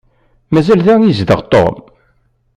[0.53, 1.75] Mazal da i yezdeɣ Tom?